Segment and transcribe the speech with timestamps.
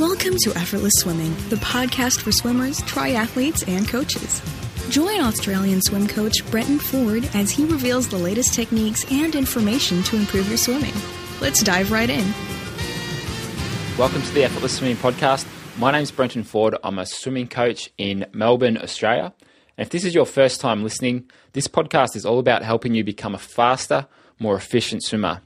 [0.00, 4.40] Welcome to Effortless Swimming, the podcast for swimmers, triathletes, and coaches.
[4.88, 10.16] Join Australian swim coach Brenton Ford as he reveals the latest techniques and information to
[10.16, 10.94] improve your swimming.
[11.42, 12.24] Let's dive right in.
[13.98, 15.46] Welcome to the Effortless Swimming Podcast.
[15.76, 16.78] My name's Brenton Ford.
[16.82, 19.34] I'm a swimming coach in Melbourne, Australia.
[19.76, 23.04] And if this is your first time listening, this podcast is all about helping you
[23.04, 24.06] become a faster,
[24.38, 25.42] more efficient swimmer.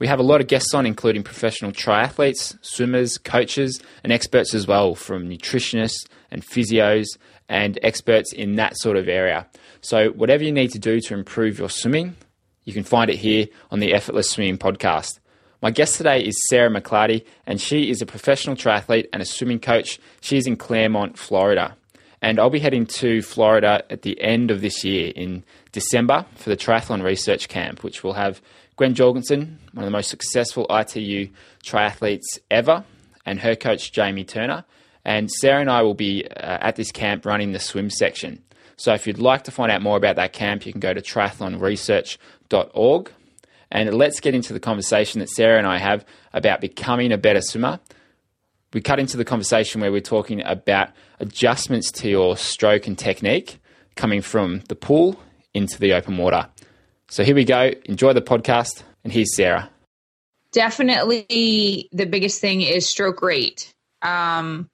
[0.00, 4.66] We have a lot of guests on, including professional triathletes, swimmers, coaches, and experts as
[4.66, 7.04] well, from nutritionists and physios
[7.50, 9.46] and experts in that sort of area.
[9.82, 12.16] So, whatever you need to do to improve your swimming,
[12.64, 15.20] you can find it here on the Effortless Swimming podcast.
[15.60, 19.60] My guest today is Sara McLarty, and she is a professional triathlete and a swimming
[19.60, 20.00] coach.
[20.22, 21.76] She's in Clermont, Florida.
[22.22, 25.42] And I'll be heading to Florida at the end of this year in
[25.72, 28.42] December for the Triathlon Research Camp, which will have
[28.80, 31.28] Gwen Jorgensen, one of the most successful ITU
[31.62, 32.82] triathletes ever,
[33.26, 34.64] and her coach Jamie Turner.
[35.04, 38.42] And Sara and I will be uh, at this camp running the swim section.
[38.78, 41.02] So if you'd like to find out more about that camp, you can go to
[41.02, 43.12] triathlonresearch.org.
[43.70, 47.42] And let's get into the conversation that Sara and I have about becoming a better
[47.42, 47.80] swimmer.
[48.72, 53.58] We cut into the conversation where we're talking about adjustments to your stroke and technique
[53.94, 55.20] coming from the pool
[55.52, 56.48] into the open water.
[57.10, 57.72] So here we go.
[57.86, 58.84] Enjoy the podcast.
[59.02, 59.68] And here's Sara.
[60.52, 63.74] Definitely the biggest thing is stroke rate.
[64.00, 64.68] Um,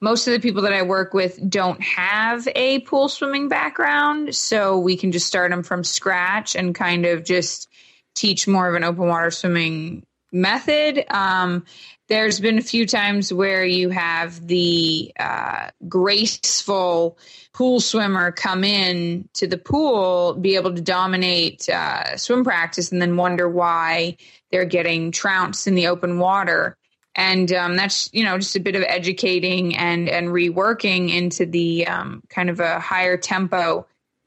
[0.00, 4.78] most of the people that I work with don't have a pool swimming background, so
[4.78, 7.68] we can just start them from scratch and kind of just
[8.14, 11.04] teach more of an open water swimming method.
[11.08, 11.64] Um,
[12.12, 17.16] there's been a few times where you have the uh, graceful
[17.54, 23.00] pool swimmer come in to the pool, be able to dominate uh, swim practice, and
[23.00, 24.18] then wonder why
[24.50, 26.76] they're getting trounced in the open water.
[27.14, 31.86] And um, that's you know just a bit of educating and and reworking into the
[31.86, 33.86] um, kind of a higher tempo,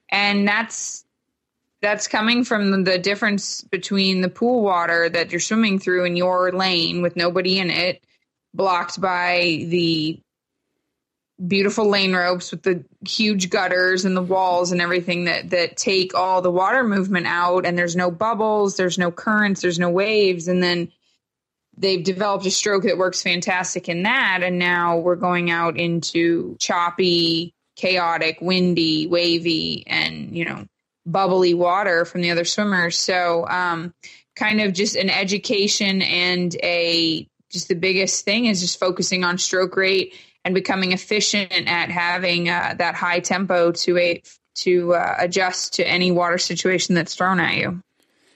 [0.09, 1.04] and that's
[1.85, 6.51] that's coming from the difference between the pool water that you're swimming through in your
[6.51, 8.03] lane with nobody in it,
[8.55, 10.19] blocked by the
[11.47, 16.15] beautiful lane ropes with the huge gutters and the walls and everything that that take
[16.15, 20.47] all the water movement out and there's no bubbles there's no currents there's no waves
[20.47, 20.89] and then
[21.77, 26.55] they've developed a stroke that works fantastic in that and now we're going out into
[26.57, 30.65] choppy chaotic windy wavy and you know
[31.05, 33.93] bubbly water from the other swimmers so um
[34.35, 39.37] kind of just an education and a just the biggest thing is just focusing on
[39.37, 44.21] stroke rate and becoming efficient at having uh, that high tempo to a
[44.55, 47.81] to uh, adjust to any water situation that's thrown at you.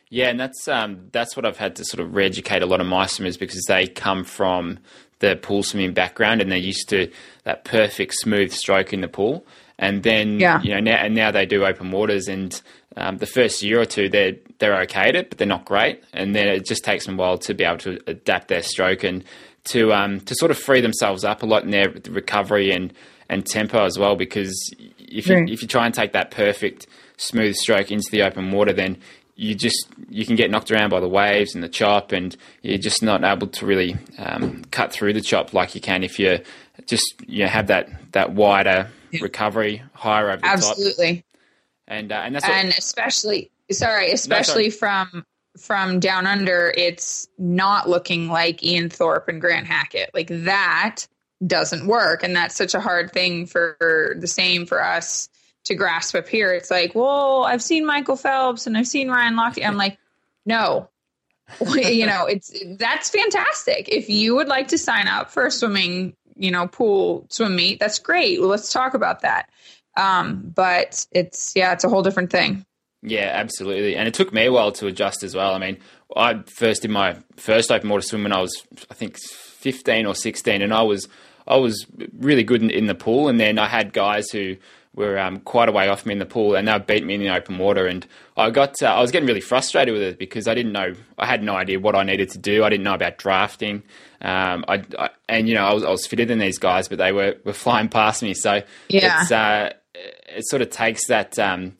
[0.10, 2.88] Yeah, and that's um, that's what I've had to sort of re-educate a lot of
[2.88, 4.80] my swimmers because they come from
[5.20, 7.12] the pool swimming background and they're used to
[7.44, 9.46] that perfect smooth stroke in the pool.
[9.80, 10.62] And then yeah.
[10.62, 12.62] you know now and now they do open waters and
[12.98, 16.04] um, the first year or two they're they're okay at it, but they're not great.
[16.14, 19.04] And then it just takes them a while to be able to adapt their stroke
[19.04, 19.24] and
[19.66, 22.94] to um, to sort of free themselves up a lot in their recovery and
[23.30, 24.18] and tempo as well.
[24.18, 24.54] Because
[25.00, 28.74] if you if you try and take that perfect smooth stroke into the open water,
[28.74, 28.98] then
[29.36, 32.78] you just you can get knocked around by the waves and the chop, and you're
[32.78, 36.40] just not able to really um, cut through the chop like you can if you
[36.86, 38.90] just you know, have that that wider.
[39.22, 41.18] Recovery higher over Absolutely.
[41.18, 41.26] top.
[41.88, 45.10] And uh, and that's what, and especially sorry, especially no, sorry.
[45.12, 45.26] from
[45.58, 50.12] from down under, it's not looking like Ian Thorpe and Grant Hackett.
[50.14, 51.08] Like that
[51.46, 52.24] doesn't work.
[52.24, 55.30] And that's such a hard thing for the same for us
[55.66, 56.54] to grasp up here.
[56.54, 59.66] It's like, well, I've seen Michael Phelps and I've seen Ryan Lochte.
[59.66, 59.98] I'm like,
[60.46, 60.90] no.
[61.76, 63.90] you know, it's that's fantastic.
[63.90, 67.80] If you would like to sign up for a swimming, you know, pool swim meet,
[67.80, 68.40] that's great.
[68.40, 69.50] Well, let's talk about that.
[69.98, 72.66] Um, but it's yeah, it's a whole different thing.
[73.02, 73.96] Yeah, absolutely.
[73.96, 75.54] And it took me a while to adjust as well.
[75.54, 75.78] I mean,
[76.16, 78.52] I first did my first open water swim when I was,
[78.90, 81.08] I think, 15 or 16, and I was
[81.48, 81.86] I was
[82.18, 83.28] really good in, in the pool.
[83.28, 84.58] And then I had guys who
[84.94, 87.22] were um, quite a way off me in the pool, and they beat me in
[87.22, 87.88] the open water.
[87.88, 88.06] And
[88.40, 91.26] I got uh, I was getting really frustrated with it because I didn't know I
[91.26, 92.64] had no idea what I needed to do.
[92.64, 93.84] I didn't know about drafting.
[94.22, 96.98] Um, I, I, and you know I was, I was fitter than these guys, but
[96.98, 98.34] they were, were flying past me.
[98.34, 99.22] So yeah.
[99.22, 101.38] it's uh, it sort of takes that.
[101.38, 101.76] Um,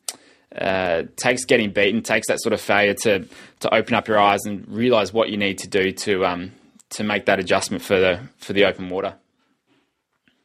[0.58, 3.24] uh, takes getting beaten, takes that sort of failure to
[3.60, 6.52] to open up your eyes and realize what you need to do to um,
[6.90, 9.14] to make that adjustment for the for the open water.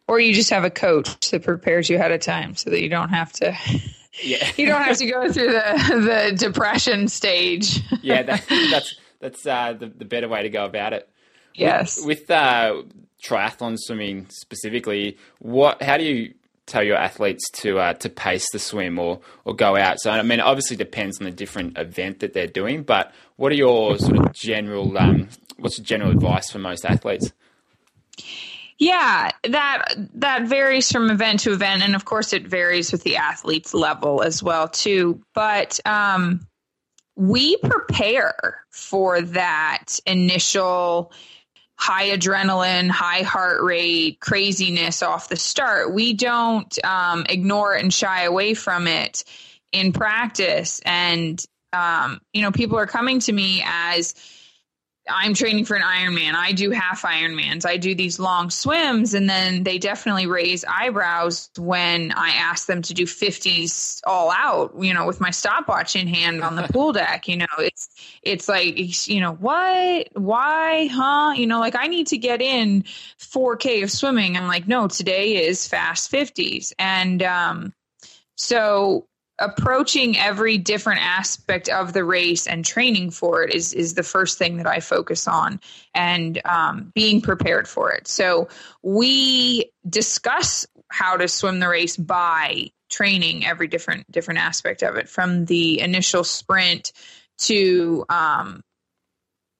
[0.06, 2.90] Or you just have a coach that prepares you ahead of time so that you
[2.90, 3.56] don't have to.
[4.22, 7.82] Yeah, you don't have to go through the the depression stage.
[8.02, 11.08] yeah, that, that's that's uh, the the better way to go about it.
[11.54, 11.98] Yes.
[11.98, 12.82] With, with uh,
[13.24, 15.82] triathlon swimming specifically, what?
[15.82, 16.34] How do you
[16.66, 20.00] tell your athletes to uh, to pace the swim or or go out?
[20.00, 23.52] So I mean, it obviously depends on the different event that they're doing, but what
[23.52, 25.28] are your sort of general um,
[25.58, 27.32] what's the general advice for most athletes?
[28.78, 29.84] Yeah, that
[30.14, 34.22] that varies from event to event, and of course, it varies with the athlete's level
[34.22, 35.22] as well too.
[35.32, 36.46] But um,
[37.16, 41.12] we prepare for that initial
[41.76, 45.92] high adrenaline, high heart rate, craziness off the start.
[45.92, 49.24] We don't um, ignore it and shy away from it
[49.72, 50.80] in practice.
[50.84, 51.42] And,
[51.72, 54.14] um, you know, people are coming to me as,
[55.08, 56.34] I'm training for an Ironman.
[56.34, 57.66] I do half Ironmans.
[57.66, 62.80] I do these long swims, and then they definitely raise eyebrows when I ask them
[62.82, 64.74] to do 50s all out.
[64.78, 67.28] You know, with my stopwatch in hand on the pool deck.
[67.28, 67.88] You know, it's
[68.22, 71.34] it's like you know what, why, huh?
[71.36, 72.84] You know, like I need to get in
[73.18, 74.36] 4K of swimming.
[74.36, 77.74] I'm like, no, today is fast 50s, and um,
[78.36, 79.06] so
[79.38, 84.38] approaching every different aspect of the race and training for it is is the first
[84.38, 85.60] thing that I focus on
[85.92, 88.06] and um, being prepared for it.
[88.06, 88.48] So
[88.82, 95.08] we discuss how to swim the race by training every different different aspect of it
[95.08, 96.92] from the initial sprint
[97.38, 98.62] to um,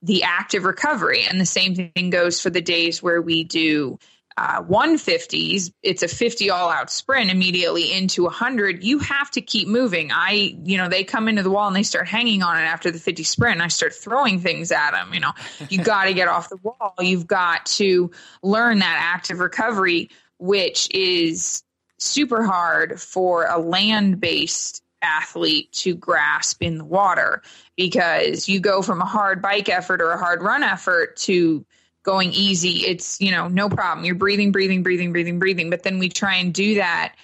[0.03, 3.99] the active recovery and the same thing goes for the days where we do
[4.37, 8.83] uh, 150s, it's a 50 all out sprint immediately into 100.
[8.83, 10.11] You have to keep moving.
[10.13, 12.91] I, you know, they come into the wall and they start hanging on it after
[12.91, 13.61] the 50 sprint.
[13.61, 15.15] I start throwing things at them.
[15.15, 15.33] You know,
[15.69, 16.95] you got to get off the wall.
[16.99, 18.11] You've got to
[18.43, 21.63] learn that active recovery, which is
[21.99, 27.43] super hard for a land based athlete to grasp in the water
[27.77, 31.65] because you go from a hard bike effort or a hard run effort to
[32.05, 32.87] going easy.
[32.87, 34.05] It's, you know, no problem.
[34.05, 35.71] You're breathing, breathing, breathing, breathing, breathing.
[35.71, 37.15] But then we try and do that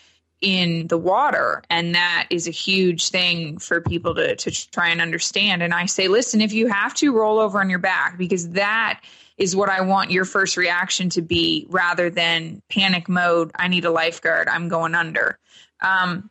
[0.41, 1.63] in the water.
[1.71, 5.63] And that is a huge thing for people to, to try and understand.
[5.63, 9.01] And I say, listen, if you have to roll over on your back, because that
[9.37, 13.51] is what I want your first reaction to be rather than panic mode.
[13.55, 14.49] I need a lifeguard.
[14.49, 15.39] I'm going under.
[15.81, 16.31] Um,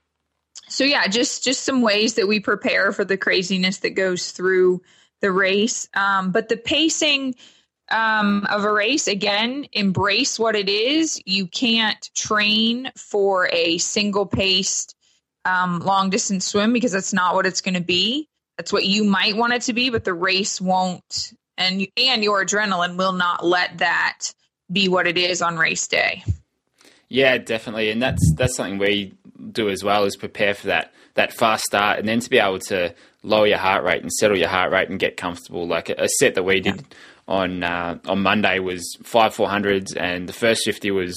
[0.67, 4.81] so yeah, just just some ways that we prepare for the craziness that goes through
[5.21, 5.89] the race.
[5.95, 7.35] Um, but the pacing,
[7.91, 11.21] um, of a race, again, embrace what it is.
[11.25, 14.95] You can't train for a single paced
[15.45, 18.27] um, long distance swim because that's not what it's going to be.
[18.57, 22.43] That's what you might want it to be, but the race won't, and and your
[22.43, 24.33] adrenaline will not let that
[24.71, 26.23] be what it is on race day.
[27.07, 29.13] Yeah, definitely, and that's that's something we
[29.51, 32.59] do as well is prepare for that that fast start, and then to be able
[32.59, 32.93] to
[33.23, 35.65] lower your heart rate and settle your heart rate and get comfortable.
[35.65, 36.97] Like a, set that we did yeah
[37.29, 41.15] on uh, on Monday was five four hundreds, and the first fifty was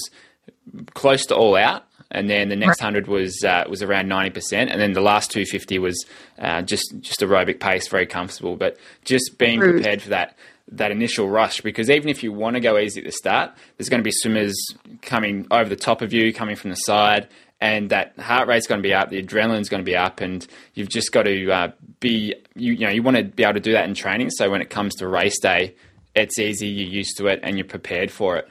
[0.93, 4.69] close to all out, and then the next hundred was uh, was around ninety percent,
[4.69, 6.05] and then the last two fifty was
[6.37, 8.55] uh, just just aerobic pace, very comfortable.
[8.55, 10.37] But just being prepared for that
[10.71, 13.89] that initial rush, because even if you want to go easy at the start, there's
[13.89, 14.55] going to be swimmers
[15.01, 17.27] coming over the top of you, coming from the side,
[17.59, 20.45] and that heart rate's going to be up, the adrenaline's going to be up, and
[20.75, 23.59] you've just got to uh, be you, you know you want to be able to
[23.59, 24.29] do that in training.
[24.29, 25.73] So when it comes to race day,
[26.15, 28.47] it's easy, you're used to it, and you're prepared for it.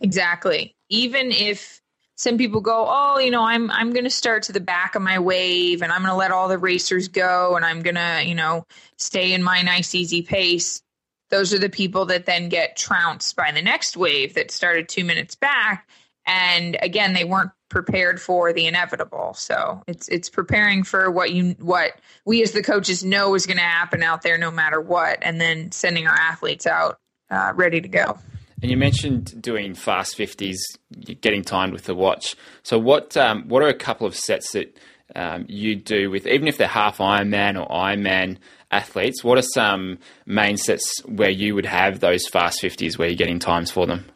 [0.00, 0.74] Exactly.
[0.88, 1.80] Even if
[2.16, 5.02] some people go, "Oh, you know, I'm I'm going to start to the back of
[5.02, 8.22] my wave, and I'm going to let all the racers go, and I'm going to,
[8.24, 10.82] you know, stay in my nice easy pace."
[11.30, 15.04] Those are the people that then get trounced by the next wave that started two
[15.04, 15.88] minutes back,
[16.26, 19.34] and again, they weren't prepared for the inevitable.
[19.34, 23.56] So it's it's preparing for what you what we as the coaches know is going
[23.56, 27.00] to happen out there, no matter what, and then sending our athletes out
[27.30, 28.18] uh, ready to go.
[28.62, 30.64] And you mentioned doing fast fifties,
[31.20, 32.36] getting timed with the watch.
[32.62, 34.78] So what um, what are a couple of sets that
[35.14, 38.38] um, you do with even if they're half Ironman or Ironman
[38.70, 39.22] athletes?
[39.22, 43.40] What are some main sets where you would have those fast fifties where you're getting
[43.40, 44.06] times for them?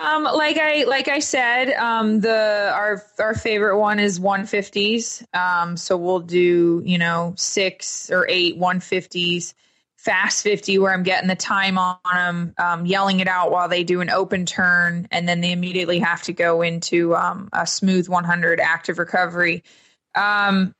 [0.00, 5.22] Um, like I like I said, um, the our our favorite one is 150s.
[5.36, 9.52] Um, so we'll do you know six or eight 150s,
[9.96, 13.84] fast 50 where I'm getting the time on them, um, yelling it out while they
[13.84, 18.08] do an open turn, and then they immediately have to go into um, a smooth
[18.08, 19.62] 100 active recovery.
[20.14, 20.74] Um,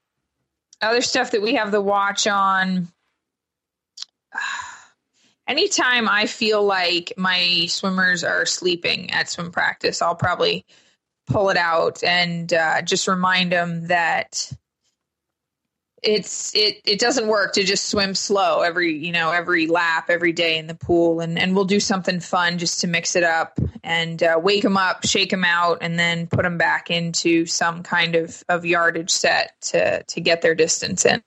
[0.81, 2.89] other stuff that we have the watch on.
[5.51, 10.65] Anytime I feel like my swimmers are sleeping at swim practice, I'll probably
[11.27, 14.49] pull it out and uh, just remind them that
[16.05, 20.33] it's it it doesn't work to just swim slow every you know every lap every
[20.33, 21.19] day in the pool.
[21.19, 24.77] And and we'll do something fun just to mix it up and uh, wake them
[24.77, 29.11] up shake them out and then put them back into some kind of of yardage
[29.11, 31.21] set to to get their distance in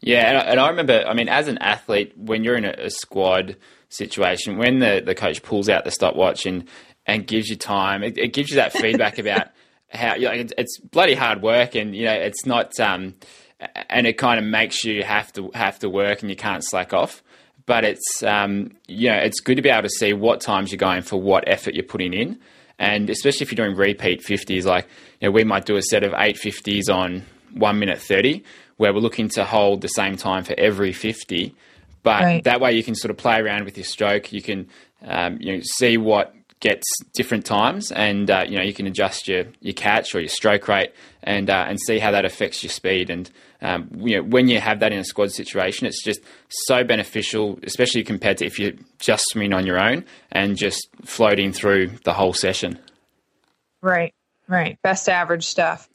[0.00, 2.74] yeah and I, and I remember i mean as an athlete when you're in a,
[2.78, 3.56] a squad
[3.88, 6.68] situation when the the coach pulls out the stopwatch and
[7.06, 9.48] and gives you time it, it gives you that feedback about
[9.90, 13.14] how you know, it's bloody hard work and you know it's not um
[13.88, 16.92] and it kind of makes you have to have to work and you can't slack
[16.92, 17.22] off.
[17.66, 20.78] But it's um, you know it's good to be able to see what times you're
[20.78, 22.38] going for what effort you're putting in,
[22.78, 24.86] and especially if you're doing repeat fifties, like
[25.20, 28.42] you know we might do a set of eight fifties on one minute thirty,
[28.78, 31.54] where we're looking to hold the same time for every fifty.
[32.02, 32.44] But right.
[32.44, 34.32] that way you can sort of play around with your stroke.
[34.32, 34.68] You can
[35.02, 39.28] um, you know see what gets different times, and uh, you know you can adjust
[39.28, 40.92] your your catch or your stroke rate,
[41.22, 43.10] and uh, and see how that affects your speed.
[43.10, 43.30] And
[43.60, 47.58] um, you know when you have that in a squad situation, it's just so beneficial,
[47.62, 52.12] especially compared to if you're just swimming on your own and just floating through the
[52.12, 52.78] whole session.
[53.80, 54.14] Right,
[54.48, 54.80] right.
[54.82, 55.88] Best average stuff.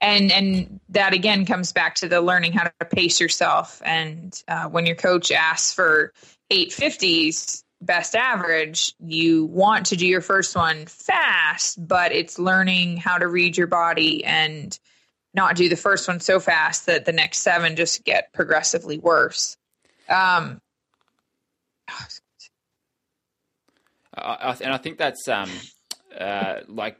[0.00, 3.82] And and that again comes back to the learning how to pace yourself.
[3.84, 6.12] And uh, when your coach asks for
[6.50, 12.96] eight fifties, best average, you want to do your first one fast, but it's learning
[12.96, 14.78] how to read your body and
[15.34, 19.56] not do the first one so fast that the next seven just get progressively worse.
[20.08, 20.60] Um,
[24.14, 25.50] I, and I think that's um,
[26.18, 26.96] uh, like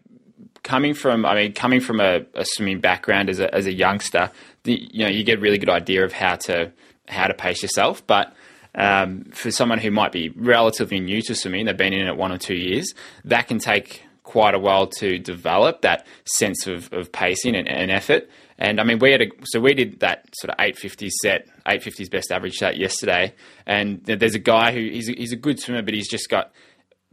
[0.68, 1.25] coming from.
[1.25, 4.30] I mean, coming from a, a, swimming background as a as a youngster,
[4.64, 6.70] the, you know, you get a really good idea of how to
[7.08, 8.34] how to pace yourself, but
[8.75, 12.30] um, for someone who might be relatively new to swimming, they've been in it one
[12.30, 12.92] or two years,
[13.25, 17.90] that can take quite a while to develop that sense of, of pacing and, and
[17.90, 18.28] effort.
[18.58, 22.10] And I mean, we had a, so we did that sort of 850 set, 850s
[22.10, 23.32] best average set yesterday.
[23.66, 26.52] And there's a guy who he's a, he's a good swimmer, but he's just got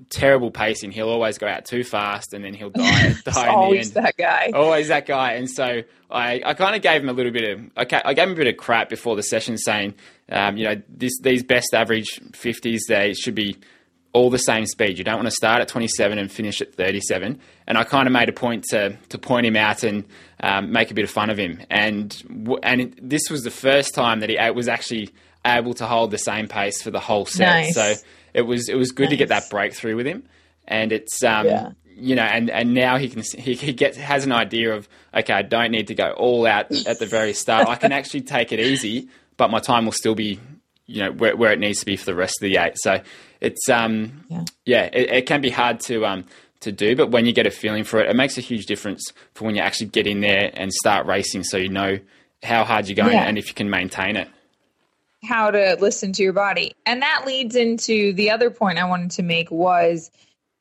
[0.10, 0.92] terrible pacing.
[0.92, 3.14] He'll always go out too fast, and then he'll die.
[3.26, 4.52] die always that guy.
[4.54, 5.34] Always that guy.
[5.34, 8.28] And so I, I kind of gave him a little bit of I, I gave
[8.28, 9.96] him a bit of crap before the session, saying,
[10.32, 13.58] um, you know, this, these best average fifties they should be
[14.14, 14.98] all the same speed.
[14.98, 17.38] You don't want to start at 27 and finish at 37.
[17.68, 20.06] And I kind of made a point to to point him out and
[20.40, 21.62] um, make a bit of fun of him.
[21.70, 25.10] And and this was the first time that he was actually
[25.46, 27.46] able to hold the same pace for the whole set.
[27.46, 27.76] Nice.
[27.76, 27.94] So
[28.36, 29.12] it was it was good nice.
[29.12, 30.28] to get that breakthrough with him,
[30.68, 31.72] and it's um, yeah.
[31.86, 35.34] you know, and, and now he can he, he gets has an idea of okay,
[35.34, 37.68] I don't need to go all out at the very start.
[37.68, 40.40] I can actually take it easy, but my time will still be
[40.86, 42.74] you know where, where it needs to be for the rest of the eight.
[42.76, 43.02] So
[43.40, 46.26] it's um yeah, yeah it, it can be hard to um
[46.60, 49.14] to do, but when you get a feeling for it, it makes a huge difference
[49.34, 52.00] for when you actually get in there and start racing, so you know
[52.44, 53.24] how hard you're going yeah.
[53.24, 54.28] and if you can maintain it
[55.26, 56.76] how to listen to your body.
[56.86, 60.12] And that leads into the other point I wanted to make was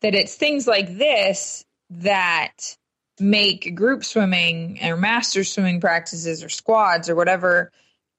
[0.02, 2.76] that it's things like this that
[3.20, 7.70] make group swimming or master swimming practices or squads or whatever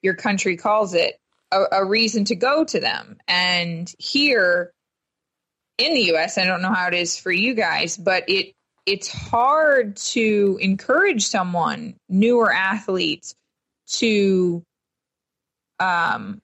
[0.02, 1.20] your country calls it
[1.52, 3.18] a, a reason to go to them.
[3.28, 4.72] And here
[5.78, 8.54] in the US, I don't know how it is for you guys, but it
[8.86, 13.34] it's hard to encourage someone, newer athletes,
[13.88, 14.64] to
[15.80, 16.42] um,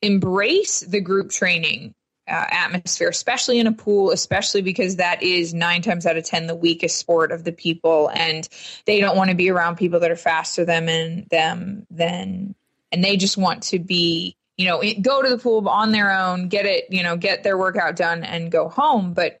[0.00, 1.94] embrace the group training
[2.28, 6.46] uh, atmosphere, especially in a pool, especially because that is nine times out of 10
[6.46, 8.10] the weakest sport of the people.
[8.14, 8.48] And
[8.86, 12.54] they don't want to be around people that are faster than and them than,
[12.90, 16.48] and they just want to be, you know, go to the pool on their own,
[16.48, 19.14] get it, you know, get their workout done and go home.
[19.14, 19.38] But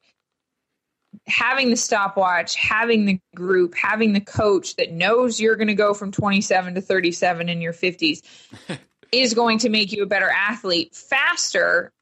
[1.26, 5.94] having the stopwatch, having the group, having the coach that knows you're going to go
[5.94, 8.22] from 27 to 37 in your 50s
[9.12, 11.92] is going to make you a better athlete faster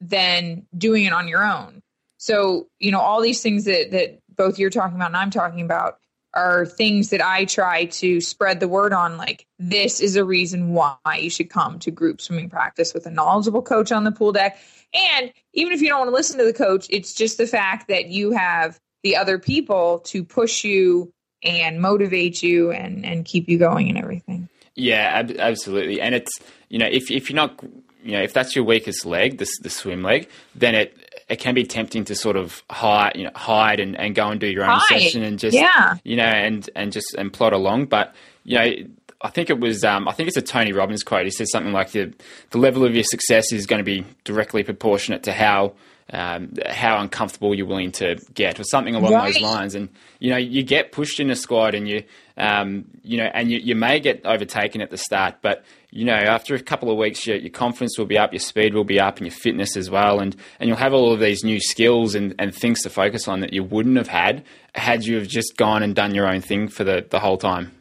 [0.00, 1.82] than doing it on your own.
[2.18, 5.62] So, you know, all these things that that both you're talking about and I'm talking
[5.62, 5.98] about
[6.34, 10.72] are things that I try to spread the word on like this is a reason
[10.72, 14.32] why you should come to group swimming practice with a knowledgeable coach on the pool
[14.32, 14.58] deck.
[14.94, 17.88] And even if you don't want to listen to the coach, it's just the fact
[17.88, 23.48] that you have the other people to push you and motivate you and and keep
[23.48, 24.37] you going and everything.
[24.78, 26.00] Yeah, ab- absolutely.
[26.00, 26.30] And it's
[26.68, 27.58] you know if if you're not
[28.02, 30.96] you know if that's your weakest leg, the the swim leg, then it
[31.28, 34.40] it can be tempting to sort of hide you know hide and, and go and
[34.40, 35.00] do your own hide.
[35.00, 35.96] session and just yeah.
[36.04, 37.86] you know and and just and plod along.
[37.86, 38.72] But you know.
[39.20, 39.82] I think it was.
[39.82, 41.24] Um, I think it's a Tony Robbins quote.
[41.24, 42.14] He says something like the
[42.50, 45.72] the level of your success is going to be directly proportionate to how
[46.12, 49.34] um, how uncomfortable you're willing to get, or something along right.
[49.34, 49.74] those lines.
[49.74, 49.88] And
[50.18, 52.04] you know, you get pushed in a squad, and you,
[52.36, 56.12] um, you know, and you, you may get overtaken at the start, but you know,
[56.12, 59.00] after a couple of weeks, your, your confidence will be up, your speed will be
[59.00, 62.14] up, and your fitness as well, and and you'll have all of these new skills
[62.14, 64.44] and, and things to focus on that you wouldn't have had
[64.78, 67.72] had you have just gone and done your own thing for the, the whole time.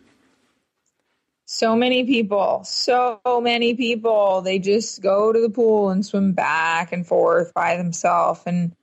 [1.50, 6.92] So many people, so many people, they just go to the pool and swim back
[6.92, 8.76] and forth by themselves, and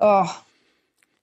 [0.00, 0.42] oh,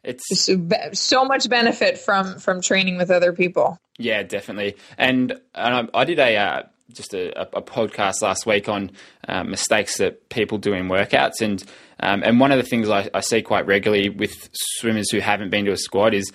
[0.02, 0.50] it's
[0.94, 3.78] so much benefit from from training with other people.
[3.98, 4.78] Yeah, definitely.
[4.98, 8.92] And, and I, I did a uh, just a, a, podcast last week on
[9.28, 11.62] uh, mistakes that people do in workouts, and
[12.00, 15.50] um, and one of the things I, I, see quite regularly with swimmers who haven't
[15.50, 16.32] been to a squad is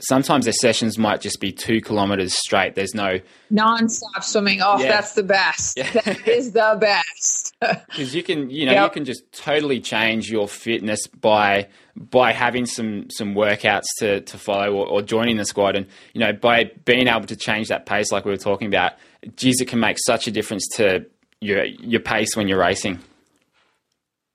[0.00, 2.74] sometimes their sessions might just be two kilometers straight.
[2.74, 4.60] There's no non-stop swimming.
[4.62, 4.88] Oh, yeah.
[4.88, 5.76] that's the best.
[5.76, 5.90] Yeah.
[5.92, 7.54] That is the best.
[7.60, 8.84] Because you can, you know, yep.
[8.84, 14.38] you can just totally change your fitness by by having some some workouts to to
[14.38, 17.86] follow or, or joining the squad, and you know, by being able to change that
[17.86, 18.92] pace, like we were talking about
[19.36, 21.04] geez, it can make such a difference to
[21.40, 23.00] your your pace when you're racing.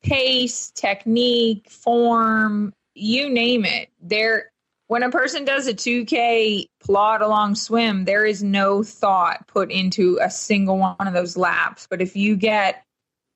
[0.01, 3.89] Pace, technique, form, you name it.
[4.01, 4.51] There
[4.93, 10.19] when a person does a 2K plod along swim, there is no thought put into
[10.21, 11.87] a single one of those laps.
[11.89, 12.85] But if you get,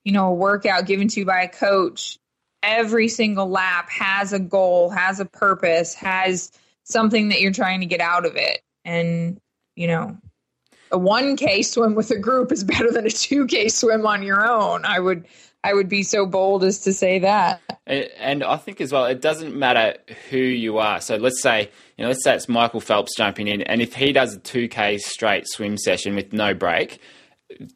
[0.04, 2.20] you know, a workout given to you by a coach,
[2.62, 6.52] every single lap has a goal, has a purpose, has
[6.84, 8.62] something that you're trying to get out of it.
[8.86, 9.40] And,
[9.76, 10.16] you know,
[10.92, 14.86] a 1k swim with a group is better than a 2k swim on your own
[14.86, 15.28] i would
[15.68, 17.62] i would be so bold as to say that.
[17.86, 19.98] And i think as well it doesn't matter
[20.30, 21.02] who you are.
[21.02, 24.12] So let's say you know let's say it's michael phelps jumping in and if he
[24.12, 27.00] does a 2k straight swim session with no break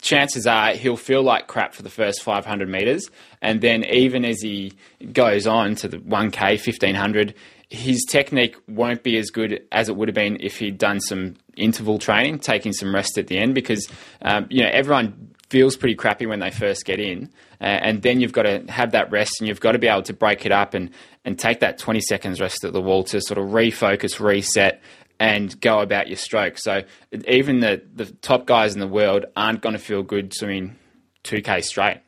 [0.02, 3.10] chances are he'll feel like crap for the first 500 meters.
[3.42, 4.74] And then even as he
[5.14, 7.34] goes on to the 1k 1500
[7.72, 11.36] his technique won't be as good as it would have been if he'd done some
[11.56, 13.88] interval training, taking some rest at the end, because
[14.24, 17.30] um, you know everyone feels pretty crappy when they first get in,
[17.60, 20.02] uh, and then you've got to have that rest, and you've got to be able
[20.04, 20.90] to break it up and
[21.26, 24.82] and take that 20 seconds rest at the wall to sort of refocus, reset,
[25.20, 26.58] and go about your stroke.
[26.58, 26.84] So
[27.28, 30.78] even the the top guys in the world aren't going to feel good swimming
[31.26, 32.00] 2k straight.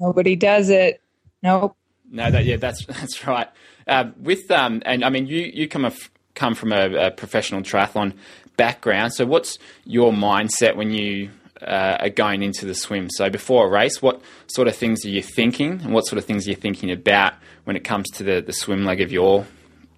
[0.00, 1.00] Nobody does it.
[1.42, 1.76] Nope.
[2.10, 3.48] No, that yeah, that's that's right.
[3.86, 5.92] Uh, with um, and I mean, you you come a,
[6.34, 8.14] come from a, a, professional triathlon
[8.56, 9.14] background.
[9.14, 11.30] So, what's your mindset when you
[11.66, 13.08] uh, are going into the swim?
[13.10, 16.24] So, before a race, what sort of things are you thinking, and what sort of
[16.24, 19.46] things are you thinking about when it comes to the, the swim leg of your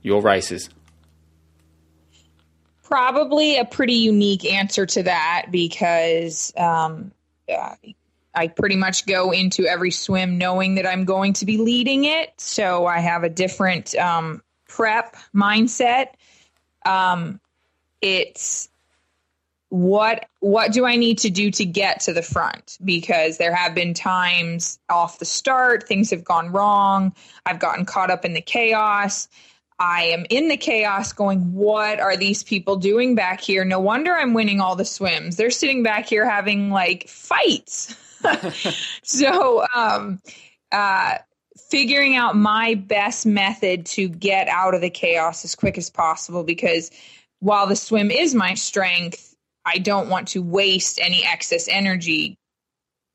[0.03, 0.71] your races?
[2.83, 7.11] Probably a pretty unique answer to that because um,
[8.37, 12.39] I pretty much go into every swim knowing that I'm going to be leading it.
[12.39, 16.09] So I have a different um, prep mindset.
[16.85, 17.41] Um,
[18.03, 18.69] it's
[19.77, 22.79] what what do I need to do to get to the front?
[22.83, 27.15] Because there have been times off the start, things have gone wrong.
[27.45, 29.29] I've gotten caught up in the chaos.
[29.79, 33.65] I am in the chaos going, what are these people doing back here?
[33.67, 35.37] No wonder I'm winning all the swims.
[35.37, 37.95] They're sitting back here having like fights.
[39.03, 40.23] so, um,
[40.73, 41.19] uh,
[41.69, 46.45] figuring out my best method to get out of the chaos as quick as possible
[46.45, 46.91] because
[47.41, 49.36] while the swim is my strength,
[49.67, 52.39] I don't want to waste any excess energy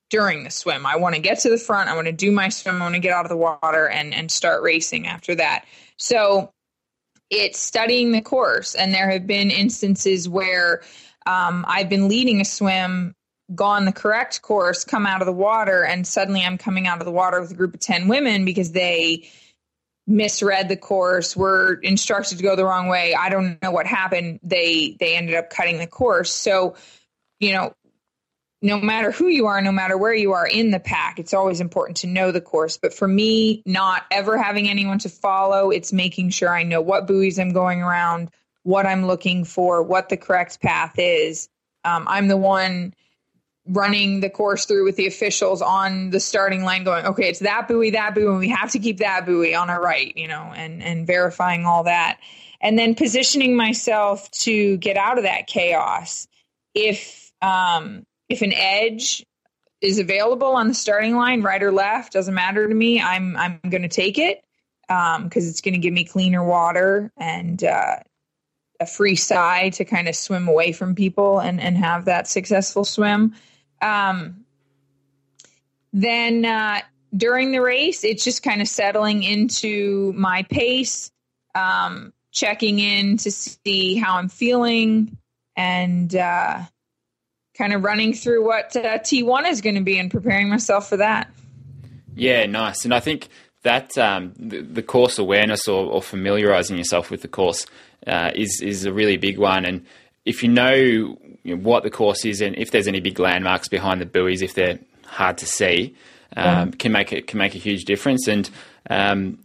[0.09, 0.85] during the swim.
[0.85, 2.95] I want to get to the front, I want to do my swim, I want
[2.95, 5.65] to get out of the water and and start racing after that.
[5.97, 6.51] So
[7.29, 10.83] it's studying the course and there have been instances where
[11.25, 13.15] um, I've been leading a swim
[13.55, 17.05] gone the correct course, come out of the water, and suddenly I'm coming out of
[17.05, 19.29] the water with a group of 10 women because they
[20.11, 23.15] misread the course, were instructed to go the wrong way.
[23.15, 24.39] I don't know what happened.
[24.43, 26.31] They they ended up cutting the course.
[26.31, 26.75] So,
[27.39, 27.73] you know,
[28.61, 31.61] no matter who you are, no matter where you are in the pack, it's always
[31.61, 32.77] important to know the course.
[32.77, 37.07] But for me, not ever having anyone to follow, it's making sure I know what
[37.07, 38.29] buoys I'm going around,
[38.63, 41.49] what I'm looking for, what the correct path is.
[41.83, 42.93] Um, I'm the one
[43.67, 47.67] running the course through with the officials on the starting line going okay it's that
[47.67, 50.51] buoy that buoy and we have to keep that buoy on our right you know
[50.55, 52.19] and and verifying all that.
[52.63, 56.27] And then positioning myself to get out of that chaos
[56.75, 59.25] if um if an edge
[59.81, 63.59] is available on the starting line right or left doesn't matter to me i'm i'm
[63.67, 64.41] going to take it
[64.89, 67.95] um because it's going to give me cleaner water and uh
[68.81, 72.83] a free side to kind of swim away from people and and have that successful
[72.83, 73.33] swim
[73.81, 74.45] um,
[75.93, 76.81] then uh,
[77.15, 81.11] during the race, it's just kind of settling into my pace,
[81.55, 85.17] um, checking in to see how I'm feeling,
[85.55, 86.61] and uh,
[87.57, 90.97] kind of running through what uh, T1 is going to be and preparing myself for
[90.97, 91.29] that.
[92.15, 92.85] Yeah, nice.
[92.85, 93.29] And I think
[93.63, 97.67] that um, the, the, course awareness or, or, familiarizing yourself with the course
[98.07, 99.65] uh, is is a really big one.
[99.65, 99.85] And
[100.25, 103.67] if you know, you know, what the course is and if there's any big landmarks
[103.67, 105.95] behind the buoys, if they're hard to see,
[106.37, 106.75] um, yeah.
[106.77, 108.27] can make it can make a huge difference.
[108.27, 108.49] And
[108.89, 109.39] um,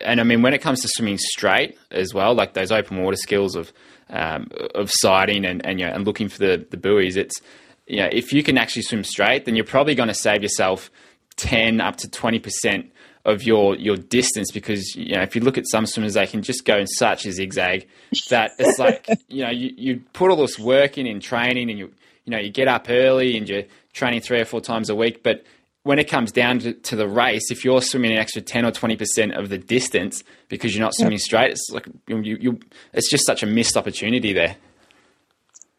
[0.00, 3.16] and I mean, when it comes to swimming straight as well, like those open water
[3.16, 3.72] skills of
[4.10, 7.40] um, of sighting and and, you know, and looking for the, the buoys, it's
[7.86, 10.90] you know, if you can actually swim straight, then you're probably going to save yourself
[11.36, 12.90] ten up to twenty percent
[13.28, 16.42] of your your distance because you know if you look at some swimmers they can
[16.42, 17.86] just go in such a zigzag
[18.30, 21.78] that it's like you know you, you put all this work in in training and
[21.78, 21.92] you
[22.24, 25.22] you know you get up early and you're training three or four times a week.
[25.22, 25.44] But
[25.82, 28.70] when it comes down to, to the race if you're swimming an extra 10 or
[28.70, 31.20] 20% of the distance because you're not swimming yep.
[31.20, 32.60] straight it's like you, you
[32.92, 34.56] it's just such a missed opportunity there.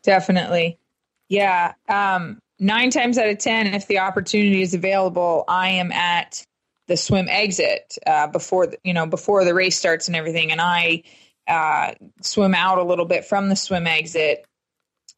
[0.04, 0.80] Definitely.
[1.28, 6.44] Yeah um, nine times out of ten if the opportunity is available i am at
[6.90, 10.60] the swim exit uh, before the, you know before the race starts and everything, and
[10.60, 11.04] I
[11.48, 14.46] uh, swim out a little bit from the swim exit,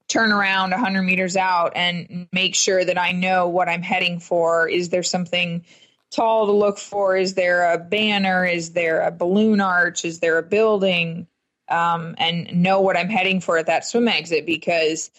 [0.08, 4.70] turn around 100 meters out, and make sure that I know what I'm heading for.
[4.70, 5.66] Is there something
[6.12, 7.16] tall to look for?
[7.16, 8.46] Is there a banner?
[8.46, 10.06] Is there a balloon arch?
[10.06, 11.28] Is there a building?
[11.70, 15.10] Um, and know what I'm heading for at that swim exit because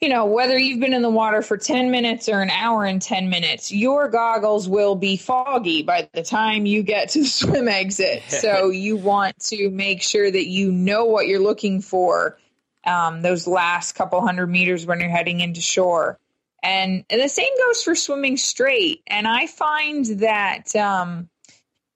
[0.00, 3.02] you know, whether you've been in the water for 10 minutes or an hour and
[3.02, 7.68] 10 minutes, your goggles will be foggy by the time you get to the swim
[7.68, 8.22] exit.
[8.28, 12.38] so you want to make sure that you know what you're looking for
[12.86, 16.18] um, those last couple hundred meters when you're heading into shore.
[16.62, 19.02] And, and the same goes for swimming straight.
[19.06, 21.28] And I find that um,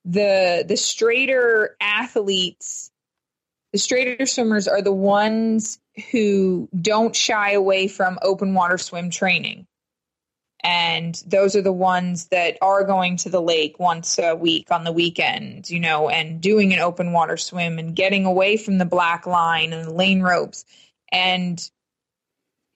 [0.05, 2.91] the the straighter athletes,
[3.73, 5.79] the straighter swimmers are the ones
[6.11, 9.67] who don't shy away from open water swim training.
[10.63, 14.85] And those are the ones that are going to the lake once a week on
[14.85, 18.87] the weekend, you know, and doing an open water swim and getting away from the
[18.87, 20.65] black line and the lane ropes.
[21.13, 21.63] And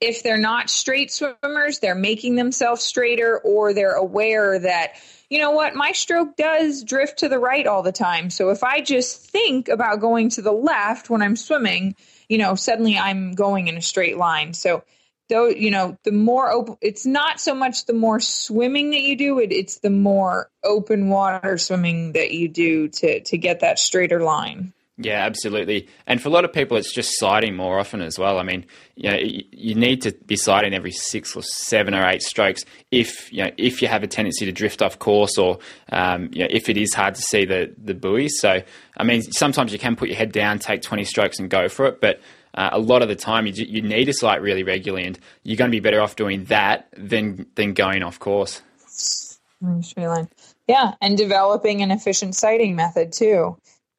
[0.01, 4.93] if they're not straight swimmers, they're making themselves straighter or they're aware that,
[5.31, 8.29] you know what, my stroke does drift to the right all the time.
[8.29, 11.97] So if I just think about going to the left when I'm swimming,
[12.29, 14.55] you know, suddenly I'm going in a straight line.
[14.55, 14.85] So,
[15.29, 19.17] though, you know, the more open, it's not so much the more swimming that you
[19.17, 23.79] do, it, it's the more open water swimming that you do to, to get that
[23.79, 24.73] straighter line.
[25.01, 25.87] Yeah, absolutely.
[26.09, 28.41] And for a lot of people, it's just sighting more often as well.
[28.41, 32.21] I mean, you know, you need to be sighting every six or seven or eight
[32.21, 35.61] strokes if you know if you have a tendency to drift off course or
[35.93, 38.29] um, you know, if it is hard to see the the buoy.
[38.29, 38.61] So,
[38.97, 41.87] I mean, sometimes you can put your head down, take twenty strokes, and go for
[41.87, 42.21] it, but
[42.55, 45.57] uh, a lot of the time you, you need to sight really regularly, and you're
[45.57, 48.63] going to be better off doing that than than going off course.
[50.67, 53.57] Yeah, and developing an efficient sighting method too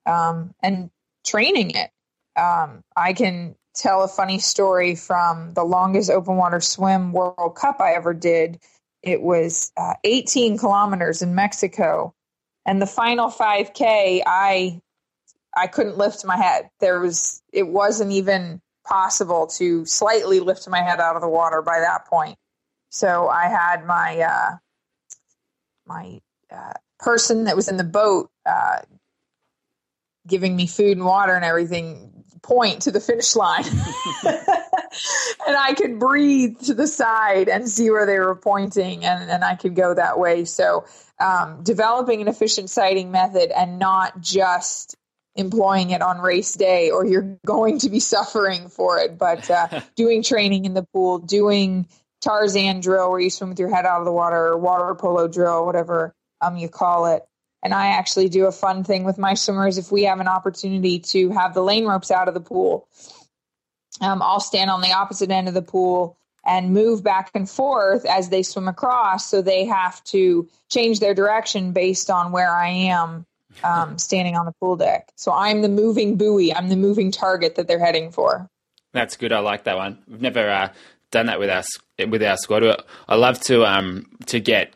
[0.10, 0.90] um, and
[1.26, 1.92] training it.
[2.40, 7.80] Um, I can tell a funny story from the longest open water swim World Cup
[7.80, 8.60] I ever did.
[9.02, 12.14] It was uh, 18 kilometers in Mexico,
[12.66, 14.82] and the final 5K, I
[15.56, 16.70] I couldn't lift my head.
[16.80, 21.62] There was it wasn't even possible to slightly lift my head out of the water
[21.62, 22.38] by that point.
[22.90, 24.58] So I had my uh,
[25.86, 26.20] my
[26.52, 28.80] uh, person that was in the boat uh,
[30.30, 33.66] giving me food and water and everything point to the finish line.
[35.48, 39.44] and I could breathe to the side and see where they were pointing, and, and
[39.44, 40.46] I could go that way.
[40.46, 40.86] So,
[41.20, 44.96] um, developing an efficient sighting method and not just
[45.36, 49.82] employing it on race day, or you're going to be suffering for it, but uh,
[49.96, 51.88] doing training in the pool, doing
[52.22, 55.28] Tarzan drill where you swim with your head out of the water, or water polo
[55.28, 57.24] drill, whatever um, you call it.
[57.62, 61.00] And I actually do a fun thing with my swimmers if we have an opportunity
[61.00, 62.88] to have the lane ropes out of the pool.
[64.02, 68.06] Um, I'll stand on the opposite end of the pool and move back and forth
[68.06, 69.30] as they swim across.
[69.30, 73.26] So they have to change their direction based on where I am
[73.64, 75.12] um, standing on the pool deck.
[75.16, 78.50] So I'm the moving buoy, I'm the moving target that they're heading for.
[78.94, 79.32] That's good.
[79.32, 80.00] I like that one.
[80.08, 80.70] We've never uh,
[81.12, 81.64] done that with our
[82.08, 82.64] with our squad.
[83.08, 84.74] I love to um, to get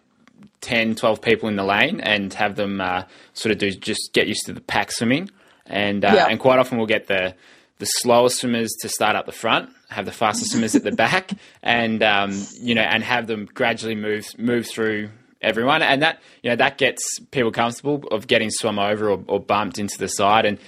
[0.63, 4.28] 10, 12 people in the lane and have them uh, sort of do just get
[4.28, 5.30] used to the pack swimming.
[5.67, 6.28] And, uh, yeah.
[6.28, 7.36] and quite often we'll get the,
[7.80, 11.32] the slower swimmers to start up the front, have the faster swimmers at the back,
[11.63, 15.10] and um, you know, and have them gradually move move through
[15.41, 19.39] everyone, and that you know that gets people comfortable of getting swum over or, or
[19.39, 20.60] bumped into the side, and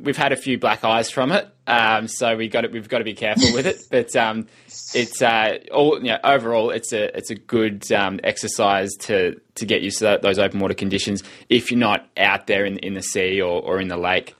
[0.00, 2.98] we've had a few black eyes from it, um, so we got to, we've got
[2.98, 3.78] to be careful with it.
[3.90, 4.46] But um,
[4.94, 9.66] it's uh, all you know, overall, it's a it's a good um, exercise to to
[9.66, 13.02] get used to those open water conditions if you're not out there in in the
[13.02, 14.34] sea or, or in the lake.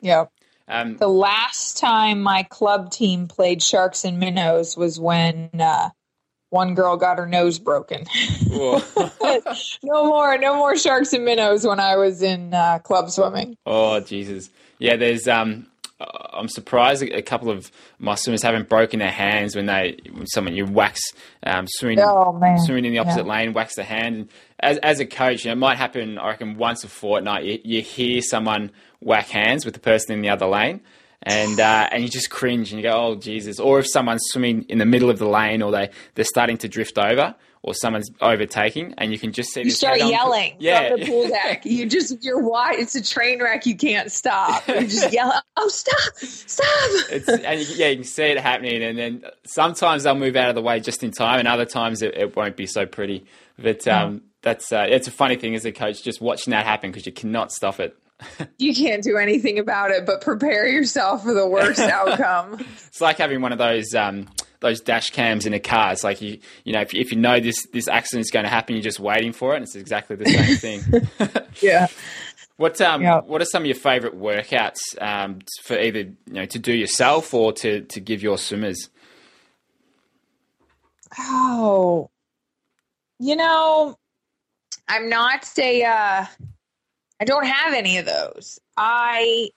[0.00, 0.26] Yeah.
[0.68, 5.90] Um, the last time my club team played sharks and minnows was when uh,
[6.50, 8.04] one girl got her nose broken.
[8.50, 8.82] no
[9.82, 13.56] more, no more sharks and minnows when I was in uh, club swimming.
[13.64, 14.50] Oh Jesus!
[14.78, 15.66] Yeah, there's um,
[16.32, 20.54] I'm surprised a couple of my swimmers haven't broken their hands when they when someone
[20.54, 21.00] you wax
[21.44, 23.32] um, swimming oh, swimming in the opposite yeah.
[23.32, 24.16] lane, wax the hand.
[24.16, 26.18] And as as a coach, you know, it might happen.
[26.18, 30.22] I reckon once a fortnight, you, you hear someone whack hands with the person in
[30.22, 30.80] the other lane.
[31.22, 33.60] And uh, and you just cringe and you go, oh Jesus!
[33.60, 36.68] Or if someone's swimming in the middle of the lane, or they they're starting to
[36.68, 39.62] drift over, or someone's overtaking, and you can just see.
[39.62, 40.88] You start yelling yeah.
[40.88, 41.66] from the pool deck.
[41.66, 42.78] You just you're wide.
[42.78, 43.66] It's a train wreck.
[43.66, 44.66] You can't stop.
[44.66, 46.14] You just yell, "Oh, stop!
[46.16, 46.66] Stop!"
[47.10, 50.48] It's, and you, yeah, you can see it happening, and then sometimes they'll move out
[50.48, 53.26] of the way just in time, and other times it, it won't be so pretty.
[53.58, 56.90] But um, that's uh, it's a funny thing as a coach, just watching that happen
[56.90, 57.94] because you cannot stop it.
[58.58, 62.64] you can't do anything about it, but prepare yourself for the worst outcome.
[62.86, 63.94] It's like having one of those.
[63.94, 64.28] Um,
[64.60, 65.90] those dash cams in a car.
[65.90, 68.50] It's like you, you know, if, if you know this this accident is going to
[68.50, 69.56] happen, you're just waiting for it.
[69.56, 71.40] And it's exactly the same thing.
[71.62, 71.86] yeah.
[72.58, 73.20] What um yeah.
[73.20, 77.32] what are some of your favourite workouts um, for either you know to do yourself
[77.32, 78.90] or to to give your swimmers?
[81.18, 82.10] Oh,
[83.18, 83.96] you know,
[84.88, 85.84] I'm not a.
[85.84, 86.26] Uh,
[87.20, 88.58] I don't have any of those.
[88.76, 89.50] I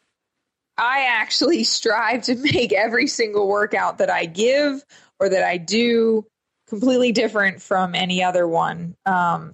[0.78, 4.84] I actually strive to make every single workout that I give
[5.20, 6.26] or that I do
[6.68, 8.96] completely different from any other one.
[9.06, 9.54] Um,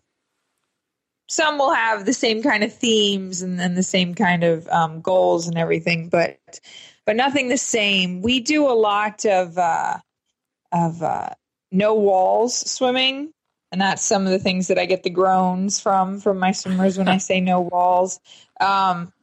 [1.28, 5.02] some will have the same kind of themes and, and the same kind of um,
[5.02, 6.40] goals and everything, but
[7.06, 8.22] but nothing the same.
[8.22, 10.00] We do a lot of uh,
[10.72, 11.30] of uh,
[11.72, 13.32] no walls swimming,
[13.72, 16.98] and that's some of the things that I get the groans from from my swimmers
[16.98, 18.20] when I say no walls.
[18.60, 19.14] Um,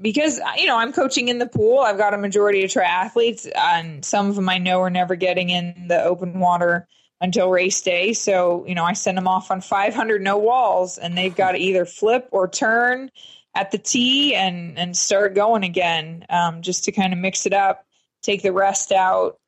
[0.00, 1.80] because you know I'm coaching in the pool.
[1.80, 5.50] I've got a majority of triathletes, and some of them I know are never getting
[5.50, 6.86] in the open water
[7.20, 8.12] until race day.
[8.12, 11.58] So you know I send them off on 500 no walls, and they've got to
[11.58, 13.10] either flip or turn
[13.54, 17.52] at the tee and and start going again, um, just to kind of mix it
[17.52, 17.84] up,
[18.22, 19.38] take the rest out,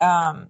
[0.00, 0.48] um,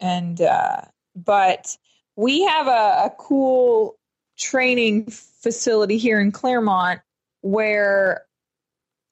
[0.00, 0.80] and uh,
[1.14, 1.76] but
[2.16, 2.70] we have a,
[3.06, 3.96] a cool
[4.38, 7.00] training facility here in Clermont
[7.40, 8.24] where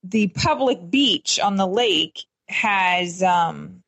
[0.02, 3.82] the public beach on the lake has um,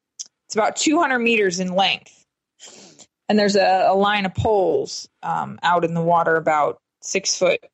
[0.47, 2.27] it's about 200 meters in length,
[3.29, 7.65] and there's a, a line of poles um, out in the water about six foot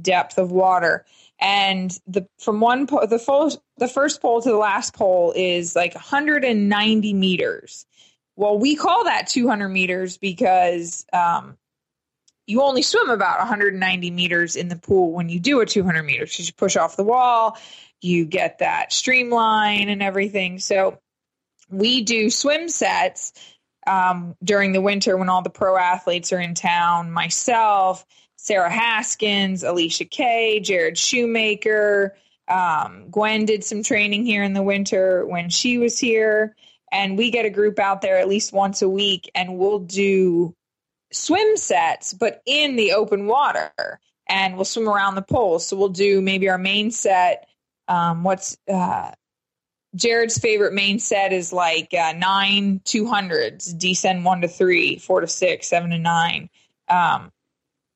[0.00, 1.06] depth of water.
[1.40, 5.74] And the from one po- the full, the first pole to the last pole is
[5.74, 7.86] like 190 meters.
[8.40, 11.58] Well, we call that 200 meters because um,
[12.46, 16.38] you only swim about 190 meters in the pool when you do a 200 meters
[16.38, 17.58] you push off the wall,
[18.00, 20.58] you get that streamline and everything.
[20.58, 20.98] So
[21.68, 23.34] we do swim sets
[23.86, 27.10] um, during the winter when all the pro athletes are in town.
[27.10, 32.16] Myself, Sarah Haskins, Alicia Kaye, Jarrod Shoemaker.
[32.48, 36.56] Um, Gwen did some training here in the winter when she was here.
[36.92, 40.54] And we get a group out there at least once a week and we'll do
[41.12, 44.00] swim sets, but in the open water.
[44.28, 45.66] And we'll swim around the poles.
[45.66, 47.48] So we'll do maybe our main set.
[47.88, 49.10] Um, what's uh,
[49.96, 55.26] Jarrod's favorite main set is like uh, nine 200s, descend one to three, four to
[55.26, 56.48] six, seven to nine.
[56.88, 57.32] Um,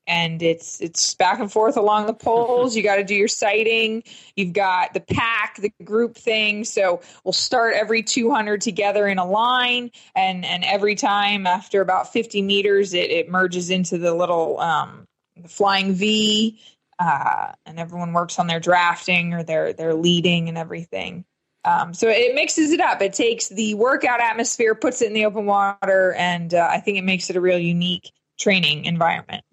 [0.07, 2.75] and it's it's back and forth along the poles.
[2.75, 4.03] You got to do your sighting.
[4.35, 6.63] You've got the pack, the group thing.
[6.63, 12.13] So we'll start every 200 together in a line, and and every time after about
[12.13, 16.59] 50 meters, it, it merges into the little um, the flying V,
[16.99, 21.25] uh, and everyone works on their drafting or their their leading and everything.
[21.65, 23.01] Um, so it mixes it up.
[23.01, 26.99] It takes the workout atmosphere, puts it in the open water, and uh, I think
[26.99, 29.43] it makes it a real unique training environment.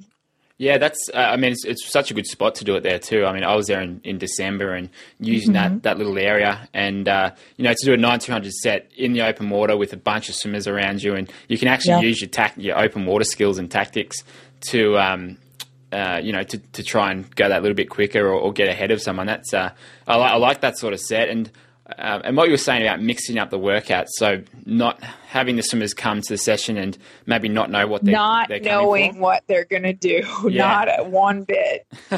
[0.63, 1.11] Yeah, that's.
[1.13, 3.25] Uh, I mean, it's, it's, such a good spot to do it there too.
[3.25, 5.75] I mean, I was there in, in December and using mm-hmm.
[5.75, 8.89] that, that little area, and uh, you know, to do a nine two hundred set
[8.97, 11.95] in the open water with a bunch of swimmers around you, and you can actually
[11.95, 12.01] yeah.
[12.03, 14.23] use your tac- your open water skills and tactics
[14.69, 14.97] to.
[14.97, 15.39] Um,
[15.91, 18.67] uh, you know, to, to try and go that little bit quicker or, or get
[18.67, 19.27] ahead of someone.
[19.27, 19.73] That's uh,
[20.07, 21.51] I, li- I like that sort of set, and
[21.87, 25.63] uh, and what you were saying about mixing up the workouts, so not having the
[25.63, 29.43] swimmers come to the session and maybe not know what they're not they're knowing what
[29.47, 30.63] they're going to do, Yeah.
[30.67, 31.87] not at one bit.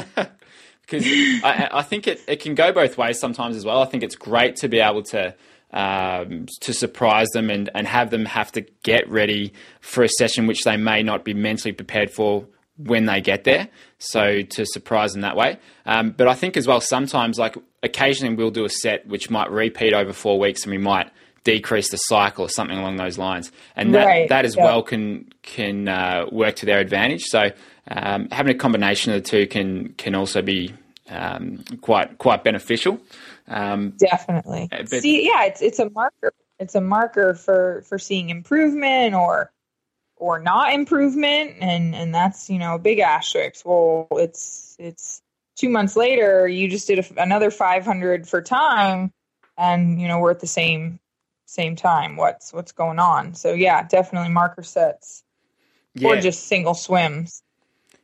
[0.81, 1.03] because
[1.43, 3.81] I, I think it, it can go both ways sometimes as well.
[3.81, 5.33] I think it's great to be able to
[5.71, 9.51] um, to surprise them and, and have them have to get ready
[9.81, 12.45] for a session which they may not be mentally prepared for
[12.77, 13.67] when they get there.
[13.97, 15.57] So to surprise them that way.
[15.85, 19.49] Um, but I think as well sometimes like occasionally we'll do a set which might
[19.51, 21.09] repeat over four weeks and we might
[21.43, 23.51] decrease the cycle or something along those lines.
[23.75, 24.65] And that, Right, that as yeah.
[24.65, 27.23] well can can uh, work to their advantage.
[27.25, 27.51] So
[27.87, 30.73] um, having a combination of the two can can also be
[31.09, 32.99] um, quite quite beneficial.
[33.47, 34.69] Um, Definitely.
[34.71, 36.33] Uh, but- See, yeah, it's it's a marker.
[36.59, 39.51] It's a marker for for seeing improvement or
[40.17, 43.65] or not improvement, and and that's you know a big asterisk.
[43.65, 45.21] Well, it's it's
[45.55, 46.47] two months later.
[46.47, 49.11] You just did a, another five hundred for time,
[49.57, 50.99] and you know we're at the same
[51.45, 52.15] same time.
[52.15, 53.35] What's what's going on?
[53.35, 55.23] So yeah, definitely marker sets
[55.93, 57.41] yeah, or just single swims.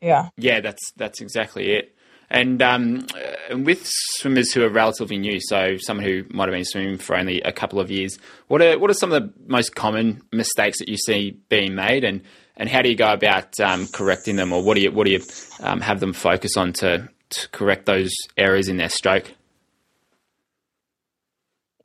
[0.02, 0.30] Yeah.
[0.36, 1.96] yeah, that's that's exactly it.
[2.30, 6.54] And um, uh, and with swimmers who are relatively new, so someone who might have
[6.54, 9.34] been swimming for only a couple of years, what are what are some of the
[9.48, 12.22] most common mistakes that you see being made, and,
[12.56, 15.12] and how do you go about um, correcting them, or what do you what do
[15.12, 15.22] you
[15.60, 19.32] um, have them focus on to, to correct those errors in their stroke?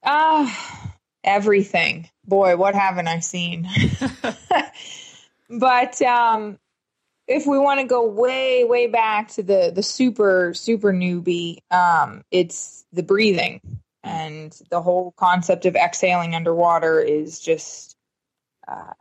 [0.04, 2.09] Ah, everything.
[2.24, 3.68] Boy, what haven't I seen?
[5.50, 6.59] but um,
[7.26, 12.22] if we want to go way, way back to the the super, super newbie, um,
[12.30, 13.61] it's the breathing
[14.06, 17.96] and the whole concept of exhaling underwater is just
[18.68, 18.92] uh,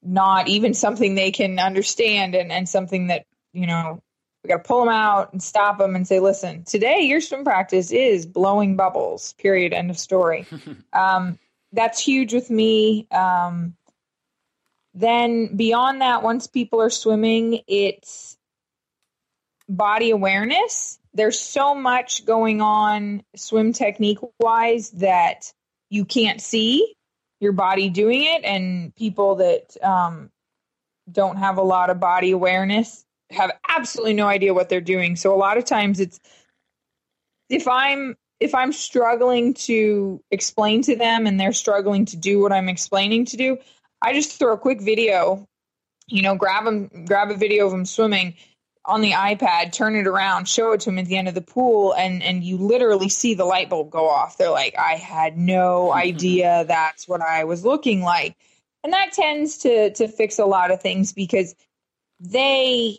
[0.00, 4.00] not even something they can understand, and and something that you know
[4.42, 7.44] we got to pull them out and stop them and say, listen, today your swim
[7.44, 10.46] practice is blowing bubbles, period, end of story.
[10.92, 11.38] um,
[11.72, 13.06] that's huge with me.
[13.10, 13.76] Um,
[14.94, 18.36] then beyond that, once people are swimming, it's
[19.68, 20.98] body awareness.
[21.14, 25.52] There's so much going on swim technique wise that
[25.88, 26.94] you can't see
[27.40, 30.30] your body doing it, and people that um,
[31.10, 35.16] don't have a lot of body awareness have absolutely no idea what they're doing.
[35.16, 36.20] So a lot of times it's
[37.48, 42.52] if I'm if I'm struggling to explain to them and they're struggling to do what
[42.52, 43.58] I'm explaining to do,
[44.00, 45.46] I just throw a quick video,
[46.08, 48.34] you know, grab them grab a video of them swimming
[48.84, 51.40] on the iPad, turn it around, show it to them at the end of the
[51.40, 54.38] pool and and you literally see the light bulb go off.
[54.38, 55.98] They're like, "I had no mm-hmm.
[55.98, 58.36] idea that's what I was looking like."
[58.82, 61.54] And that tends to to fix a lot of things because
[62.18, 62.98] they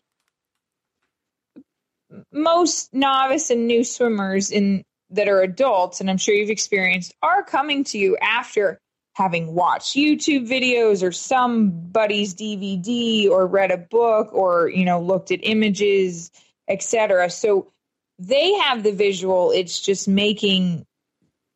[2.31, 7.43] most novice and new swimmers in that are adults and i'm sure you've experienced are
[7.43, 8.79] coming to you after
[9.15, 15.31] having watched youtube videos or somebody's dvd or read a book or you know looked
[15.31, 16.31] at images
[16.67, 17.71] etc so
[18.19, 20.85] they have the visual it's just making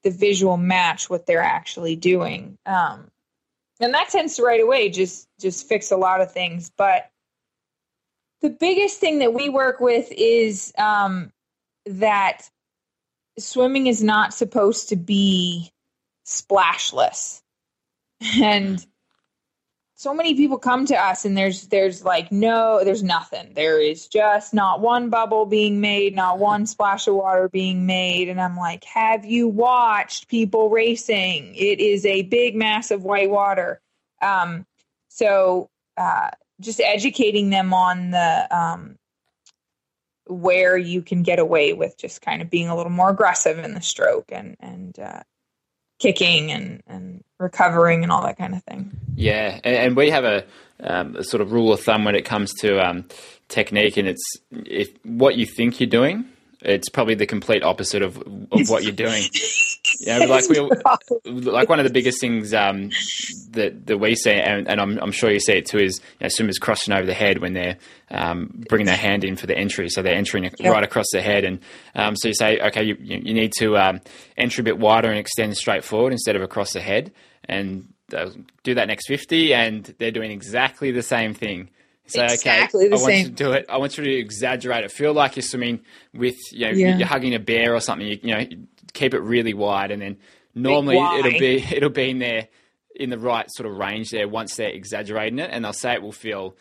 [0.04, 2.58] the visual match what they're actually doing.
[2.66, 3.10] Um,
[3.80, 7.12] and that tends to right away just just fix a lot of things but
[8.42, 11.32] the biggest thing that we work with is um,
[11.86, 12.50] that
[13.40, 15.72] swimming is not supposed to be
[16.26, 17.42] splashless.
[18.42, 18.84] And
[19.98, 23.54] so many people come to us and there's there's like no there's nothing.
[23.56, 28.30] There is just not one bubble being made not one splash of water being made.
[28.30, 31.56] And i'm like have you watched people racing?
[31.56, 33.82] It is a big mass of white water.
[34.22, 34.66] Um,
[35.10, 38.98] so uh, just educating them on the um,
[40.28, 43.74] where you can get away with just kind of being a little more aggressive in
[43.74, 45.22] the stroke and and uh,
[46.00, 48.92] kicking and and recovering and all that kind of thing.
[49.16, 50.46] Yeah, and, and we have a,
[50.82, 53.06] um, a sort of rule of thumb when it comes to um,
[53.48, 56.26] technique, and it's if what you think you're doing,
[56.62, 59.24] it's probably the complete opposite of, of what you're doing.
[60.00, 60.60] Yeah, like we,
[61.32, 62.90] like one of the biggest things um,
[63.52, 66.26] that that we see, and, and I'm, I'm sure you see it too, is you
[66.26, 67.78] know, swimmers crossing over the head when they're
[68.12, 71.46] um, bringing their hand in for the entry, so they're entering right across the head,
[71.46, 71.60] and
[71.96, 74.02] um, so you say, okay, you, you you need to um,
[74.38, 77.12] enter a bit wider and extend straight forward instead of across the head,
[77.46, 77.88] and
[78.64, 81.70] do that next 50, and they're doing exactly the same thing.
[82.08, 83.66] So Exactly okay, the I want you to do it.
[83.70, 84.92] I want you to exaggerate it.
[84.92, 85.82] Feel like you're swimming
[86.14, 86.98] with, you know, Yeah.
[86.98, 88.08] you're hugging a bear or something.
[88.08, 88.46] You, you know,
[88.94, 90.18] keep it really wide, and then
[90.56, 92.48] normally it'll be it'll be in there
[92.96, 94.28] in the right sort of range there.
[94.28, 96.56] Once they're exaggerating it, and they'll say it will feel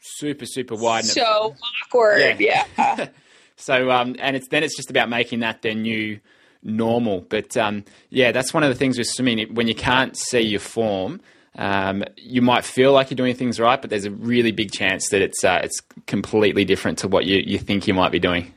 [0.00, 1.00] super super wide.
[1.04, 2.18] and it- So awkward.
[2.40, 2.64] Yeah.
[2.78, 3.08] Yeah.
[3.56, 6.20] so um, and it's then it's just about making that their new
[6.62, 7.22] normal.
[7.22, 9.54] But um, yeah, that's one of the things with swimming.
[9.54, 11.20] When you can't see your form,
[11.56, 15.10] um, you might feel like you're doing things right, but there's a really big chance
[15.10, 18.52] that it's uh, it's completely different to what you, you think you might be doing.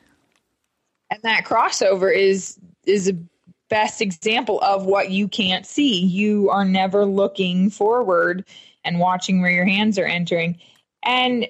[1.09, 3.17] And that crossover is is a
[3.69, 5.99] best example of what you can't see.
[5.99, 8.45] You are never looking forward
[8.83, 10.59] and watching where your hands are entering.
[11.03, 11.47] And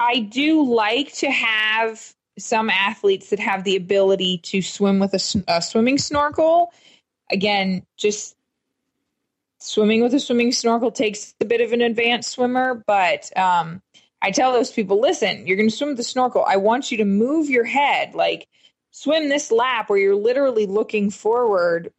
[0.00, 5.44] I do like to have some athletes that have the ability to swim with a,
[5.48, 6.72] a swimming snorkel.
[7.30, 8.34] Again, just
[9.62, 13.80] swimming with a swimming snorkel takes a bit of an advanced swimmer, but um,
[14.20, 16.44] I tell those people, listen, you're going to swim with a snorkel.
[16.46, 18.48] I want you to move your head, like
[18.90, 21.92] swim this lap where you're literally looking forward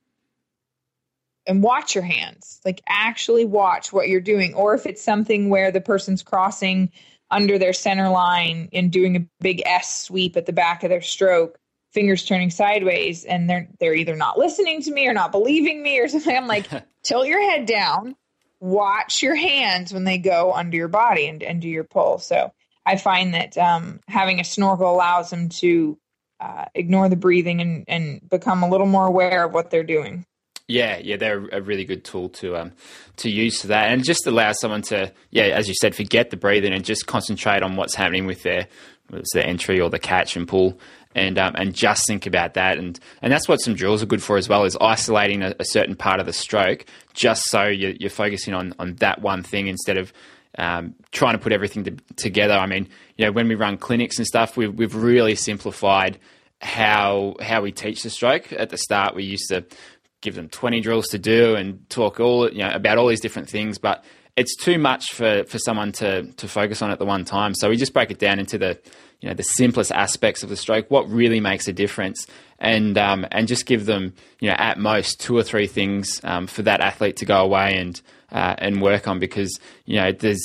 [1.45, 2.61] and watch your hands.
[2.63, 4.53] Like actually watch what you're doing.
[4.53, 6.91] Or if it's something where the person's crossing
[7.29, 11.01] under their center line and doing a big S sweep at the back of their
[11.01, 11.59] stroke,
[11.93, 15.99] fingers turning sideways, and they're they're either not listening to me or not believing me
[15.99, 16.35] or something.
[16.35, 16.67] I'm like,
[17.03, 18.15] tilt your head down,
[18.59, 22.17] watch your hands when they go under your body and, and do your pull.
[22.19, 22.51] So
[22.85, 25.97] I find that um, having a snorkel allows them to
[26.39, 30.25] uh, ignore the breathing and, and become a little more aware of what they're doing.
[30.67, 32.71] Yeah, yeah, they're a really good tool to um,
[33.17, 36.29] to use for that, and it just allows someone to, yeah, as you said, forget
[36.29, 38.67] the breathing and just concentrate on what's happening with their,
[39.11, 40.79] it's the entry or the catch and pull,
[41.15, 44.23] and um, and just think about that, and and that's what some drills are good
[44.23, 47.91] for as well, is isolating a, a certain part of the stroke, just so you're,
[47.91, 50.13] you're, focusing on on that one thing instead of
[50.57, 52.53] um, trying to put everything to, together.
[52.53, 52.87] I mean,
[53.17, 56.19] you know, when we run clinics and stuff, we've we've really simplified
[56.61, 58.51] how how we teach the stroke.
[58.53, 59.65] At the start, we used to
[60.21, 63.49] give them 20 drills to do and talk all you know about all these different
[63.49, 64.05] things but
[64.35, 67.69] it's too much for, for someone to, to focus on at the one time so
[67.69, 68.79] we just break it down into the
[69.19, 72.27] you know the simplest aspects of the stroke what really makes a difference
[72.59, 76.47] and um, and just give them you know at most two or three things um,
[76.47, 80.43] for that athlete to go away and uh, and work on because you know there's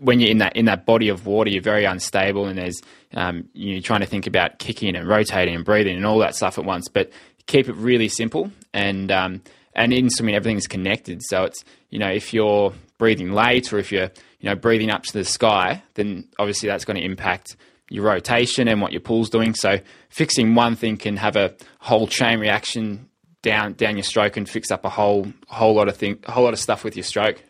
[0.00, 2.80] when you're in that in that body of water you're very unstable and there's
[3.14, 6.58] um, you're trying to think about kicking and rotating and breathing and all that stuff
[6.58, 7.10] at once but
[7.46, 9.40] keep it really simple and um,
[9.78, 11.22] and in swimming everything's connected.
[11.22, 15.04] So it's you know if you're breathing late or if you're you know breathing up
[15.04, 17.56] to the sky, then obviously that's going to impact
[17.90, 19.54] your rotation and what your pull's doing.
[19.54, 19.78] So
[20.10, 23.08] fixing one thing can have a whole chain reaction
[23.42, 26.44] down down your stroke and fix up a whole whole lot of thing a whole
[26.44, 27.42] lot of stuff with your stroke.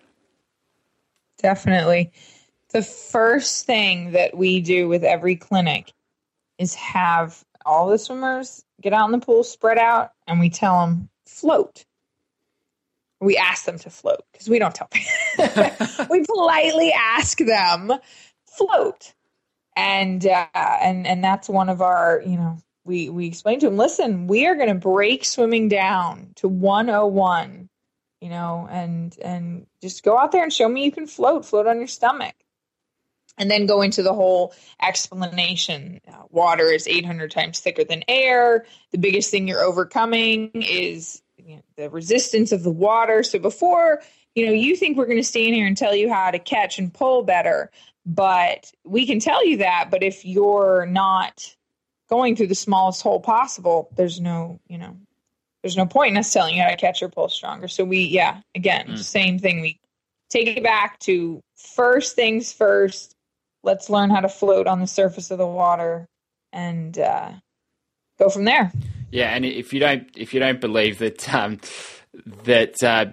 [1.39, 2.13] Definitely.
[2.71, 5.93] The first thing that we do with every clinic
[6.59, 10.81] is have all the swimmers get out in the pool, spread out, and we tell
[10.81, 11.85] them float.
[13.21, 14.89] We ask them to float because we don't tell
[16.11, 17.93] we politely ask them
[18.47, 19.13] float,
[19.77, 23.77] and uh, and and that's one of our you know we we explain to them.
[23.77, 27.69] Listen, we are going to break swimming down to 101
[28.21, 31.69] you know and and just go out there and show me you can float float
[31.69, 32.35] on your stomach
[33.39, 34.53] and then go into the whole
[34.83, 36.01] explanation.
[36.07, 38.67] Uh, water is 800 times thicker than air.
[38.91, 43.23] The biggest thing you're overcoming is you know, the resistance of the water.
[43.23, 44.03] So before,
[44.35, 46.79] you know, you think we're going to stand here and tell you how to catch
[46.79, 47.71] and pull better,
[48.07, 49.89] but we can tell you that.
[49.91, 51.55] But if you're not
[52.09, 54.97] going through the smallest hole possible, there's no, you know,
[55.63, 57.67] there's no point in us telling you how to catch or pull stronger.
[57.67, 58.99] So we, yeah, again, mm.
[58.99, 59.61] same thing.
[59.61, 59.81] We
[60.31, 63.17] take it back to first things first
[63.63, 66.09] let's learn how to float on the surface of the water
[66.53, 67.33] and uh,
[68.19, 68.73] go from there.
[69.11, 71.59] Yeah, and if you don't if you don't believe that um,
[72.45, 73.07] that uh,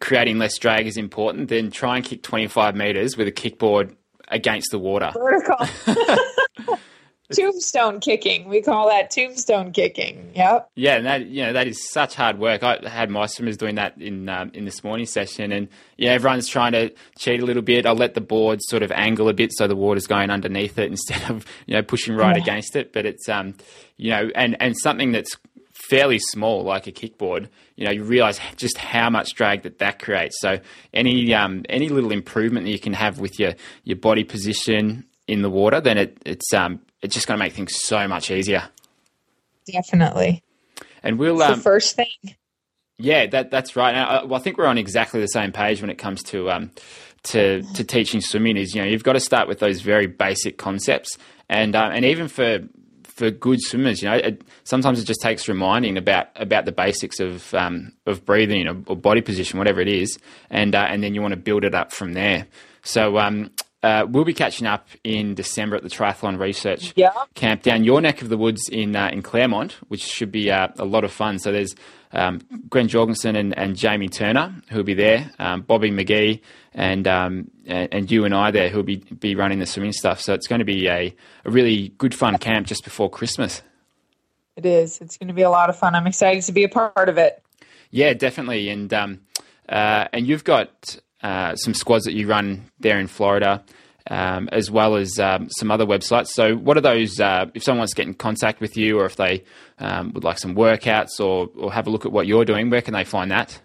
[0.00, 3.94] creating less drag is important, then try and kick 25 meters with a kickboard
[4.28, 5.12] against the water.
[5.14, 6.76] Vertical.
[7.34, 8.48] tombstone kicking.
[8.48, 10.32] We call that tombstone kicking.
[10.34, 10.70] Yep.
[10.74, 12.62] Yeah, and that you know that is such hard work.
[12.62, 16.48] I had my swimmers doing that in um, in this morning session, and yeah, everyone's
[16.48, 17.86] trying to cheat a little bit.
[17.86, 20.90] I'll let the board sort of angle a bit so the water's going underneath it
[20.90, 22.42] instead of you know pushing right yeah.
[22.42, 22.92] against it.
[22.92, 23.54] But it's um
[23.96, 25.36] you know and and something that's
[25.88, 29.98] fairly small like a kickboard you know you realize just how much drag that that
[29.98, 30.60] creates so
[30.92, 33.54] any um any little improvement that you can have with your
[33.84, 37.52] your body position in the water then it it's um it's just going to make
[37.52, 38.68] things so much easier.
[39.70, 40.42] Definitely.
[41.02, 42.36] And we'll um, the first thing.
[42.98, 43.94] Yeah, that that's right.
[43.94, 46.50] I, uh, well, I think we're on exactly the same page when it comes to
[46.50, 46.70] um,
[47.24, 48.56] to to teaching swimming.
[48.56, 51.16] Is you know you've got to start with those very basic concepts,
[51.48, 52.60] and uh, and even for
[53.20, 57.20] for good swimmers, you know, it, sometimes it just takes reminding about about the basics
[57.20, 61.14] of um, of breathing or, or, body position, whatever it is, and uh, and then
[61.14, 62.46] you want to build it up from there.
[62.82, 63.50] So um,
[63.82, 67.12] uh, we'll be catching up in December at the Triathlon Research Yeah.
[67.34, 70.68] Camp down your neck of the woods in uh, in Clermont, which should be uh,
[70.78, 71.38] a lot of fun.
[71.38, 71.74] So there's
[72.12, 76.40] um, Gwen Jorgensen and, and Jamie Turner who'll be there, um, Bobby McGee,
[76.74, 80.20] and, um, and and you and I there who'll be be running the swimming stuff.
[80.20, 81.14] So it's going to be a,
[81.44, 83.62] a really good fun camp just before Christmas.
[84.56, 85.00] It is.
[85.00, 85.94] It's going to be a lot of fun.
[85.94, 87.42] I'm excited to be a part of it.
[87.90, 88.68] Yeah, definitely.
[88.68, 89.20] And um,
[89.68, 93.62] uh, and you've got uh, some squads that you run there in Florida,
[94.10, 96.28] um, as well as um, some other websites.
[96.28, 97.20] So, what are those?
[97.20, 99.44] Uh, if someone wants to get in contact with you, or if they
[99.78, 102.82] um, would like some workouts, or or have a look at what you're doing, where
[102.82, 103.60] can they find that?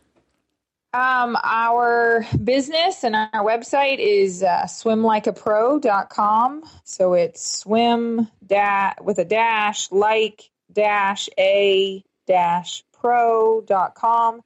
[0.96, 6.64] Um, our business and our website is uh, swimlikeapro.com.
[6.86, 14.42] So it's swim da- with a dash like dash a dash pro.com.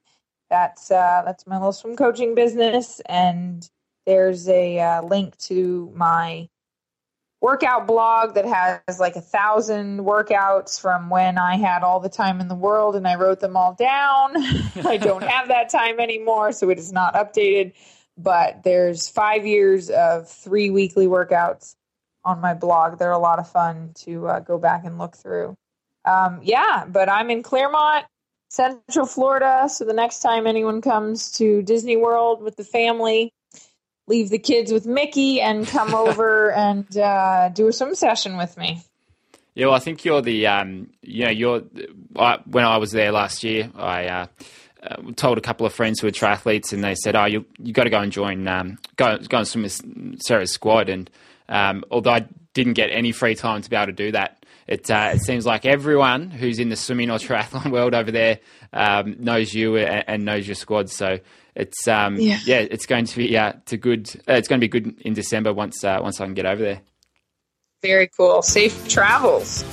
[0.50, 3.68] That's uh, that's my little swim coaching business, and
[4.06, 6.50] there's a uh, link to my
[7.42, 12.42] workout blog that has like a thousand workouts from when I had all the time
[12.42, 14.34] in the world and I wrote them all down.
[14.86, 17.74] I don't have that time anymore, so it is not updated.
[18.18, 21.76] But there's five years of three weekly workouts
[22.26, 23.00] on my blog.
[23.00, 25.56] They're a lot of fun to uh, go back and look through.
[26.04, 28.06] Um, yeah, but I'm in Clermont,
[28.50, 29.70] Central Florida.
[29.70, 33.32] So the next time anyone comes to Disney World with the family,
[34.08, 38.58] leave the kids with Mickey and come over and uh, do a swim session with
[38.58, 38.84] me.
[39.56, 41.64] Yeah, well, I think you're the um, you know you're
[42.16, 44.26] I, when I was there last year, I uh,
[44.82, 47.74] uh, told a couple of friends who are triathletes, and they said, "Oh, you you
[47.74, 51.10] got to go and join um, go go and swim with Sara's squad." And
[51.50, 54.39] um, although I didn't get any free time to be able to do that,
[54.70, 58.40] it uh, it seems like everyone who's in the swimming or triathlon world over there
[58.72, 60.90] um, knows you and, and, knows your squad.
[60.92, 61.18] So
[61.56, 62.40] it's um, yeah.
[62.46, 62.60] yeah.
[62.60, 64.10] it's going to be yeah, it's good.
[64.30, 66.62] Uh, it's going to be good in December once uh, once I can get over
[66.62, 66.82] there.
[67.82, 68.44] Very cool.
[68.44, 69.64] Safe travels.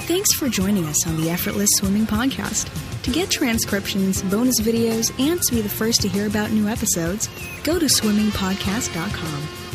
[0.00, 2.70] Thanks for joining us on the Effortless Swimming Podcast.
[3.04, 7.28] To get transcriptions, bonus videos, and to be the first to hear about new episodes,
[7.62, 9.65] go to swimmingpodcast.com.